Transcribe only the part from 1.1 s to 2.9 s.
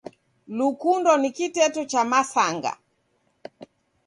ni kiteto cha masanga